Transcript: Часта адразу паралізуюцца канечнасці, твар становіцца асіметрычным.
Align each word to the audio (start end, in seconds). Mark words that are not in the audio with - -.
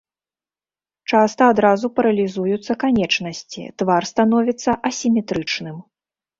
Часта 1.11 1.49
адразу 1.55 1.85
паралізуюцца 1.99 2.77
канечнасці, 2.85 3.61
твар 3.83 4.03
становіцца 4.13 4.71
асіметрычным. 4.93 5.77